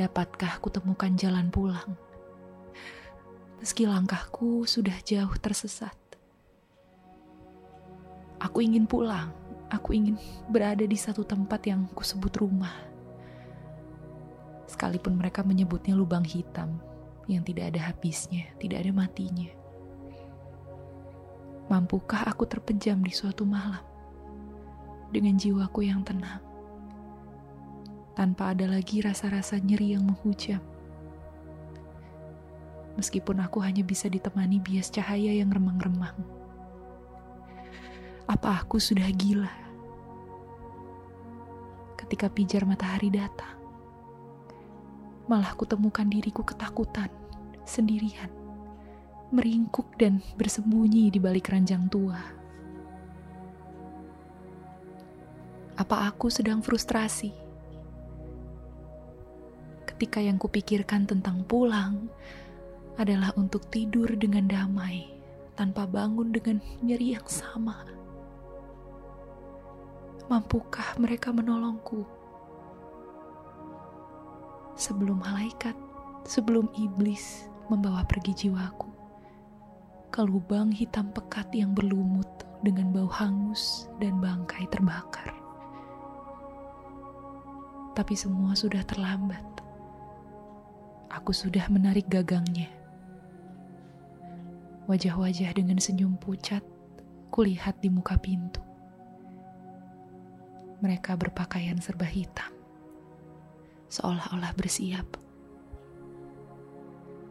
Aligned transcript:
Dapatkah 0.00 0.64
kutemukan 0.64 1.12
jalan 1.12 1.52
pulang? 1.52 1.92
Meski 3.60 3.84
langkahku 3.84 4.64
sudah 4.64 4.96
jauh 5.04 5.36
tersesat. 5.36 5.92
Aku 8.40 8.64
ingin 8.64 8.88
pulang. 8.88 9.28
Aku 9.68 9.92
ingin 9.92 10.16
berada 10.48 10.88
di 10.88 10.96
satu 10.96 11.20
tempat 11.20 11.68
yang 11.68 11.84
kusebut 11.92 12.32
rumah. 12.40 12.72
Sekalipun 14.72 15.20
mereka 15.20 15.44
menyebutnya 15.44 15.92
lubang 15.92 16.24
hitam 16.24 16.80
yang 17.28 17.44
tidak 17.44 17.76
ada 17.76 17.92
habisnya, 17.92 18.48
tidak 18.56 18.80
ada 18.80 18.96
matinya. 18.96 19.52
Mampukah 21.68 22.24
aku 22.24 22.48
terpejam 22.48 23.04
di 23.04 23.12
suatu 23.12 23.44
malam 23.44 23.84
dengan 25.12 25.36
jiwaku 25.36 25.84
yang 25.84 26.00
tenang, 26.08 26.40
tanpa 28.20 28.52
ada 28.52 28.68
lagi 28.68 29.00
rasa-rasa 29.00 29.56
nyeri 29.56 29.96
yang 29.96 30.04
menghujam? 30.04 30.60
Meskipun 33.00 33.40
aku 33.40 33.64
hanya 33.64 33.80
bisa 33.80 34.12
ditemani 34.12 34.60
bias 34.60 34.92
cahaya 34.92 35.32
yang 35.32 35.48
remang-remang. 35.48 36.20
Apa 38.28 38.60
aku 38.60 38.76
sudah 38.76 39.08
gila? 39.16 39.48
Ketika 41.96 42.28
pijar 42.28 42.68
matahari 42.68 43.08
datang, 43.08 43.56
malah 45.24 45.56
kutemukan 45.56 46.04
diriku 46.04 46.44
ketakutan, 46.44 47.08
sendirian 47.64 48.28
meringkuk 49.30 49.94
dan 49.94 50.18
bersembunyi 50.34 51.06
di 51.06 51.22
balik 51.22 51.54
ranjang 51.54 51.86
tua. 51.86 52.18
Apa 55.78 56.10
aku 56.10 56.26
sedang 56.28 56.58
frustrasi? 56.60 57.49
Ketika 60.00 60.24
yang 60.24 60.40
kupikirkan 60.40 61.04
tentang 61.04 61.44
pulang 61.44 62.08
adalah 62.96 63.36
untuk 63.36 63.68
tidur 63.68 64.08
dengan 64.16 64.48
damai, 64.48 65.12
tanpa 65.52 65.84
bangun 65.84 66.32
dengan 66.32 66.56
nyeri 66.80 67.20
yang 67.20 67.28
sama. 67.28 67.84
Mampukah 70.24 70.96
mereka 70.96 71.36
menolongku? 71.36 72.08
Sebelum 74.72 75.20
malaikat, 75.20 75.76
sebelum 76.24 76.72
iblis 76.80 77.52
membawa 77.68 78.00
pergi 78.08 78.48
jiwaku 78.48 78.88
ke 80.08 80.24
lubang 80.24 80.72
hitam 80.72 81.12
pekat 81.12 81.52
yang 81.52 81.76
berlumut 81.76 82.48
dengan 82.64 82.88
bau 82.88 83.12
hangus 83.20 83.84
dan 84.00 84.16
bangkai 84.16 84.64
terbakar. 84.72 85.36
Tapi 87.92 88.16
semua 88.16 88.56
sudah 88.56 88.80
terlambat. 88.88 89.59
Aku 91.10 91.34
sudah 91.34 91.66
menarik 91.66 92.06
gagangnya. 92.06 92.70
Wajah-wajah 94.86 95.50
dengan 95.54 95.82
senyum 95.82 96.14
pucat 96.14 96.62
kulihat 97.34 97.82
di 97.82 97.90
muka 97.90 98.14
pintu. 98.14 98.62
Mereka 100.80 101.18
berpakaian 101.18 101.82
serba 101.82 102.06
hitam, 102.06 102.50
seolah-olah 103.90 104.54
bersiap 104.54 105.06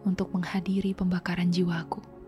untuk 0.04 0.32
menghadiri 0.36 0.92
pembakaran 0.92 1.50
jiwaku. 1.50 2.19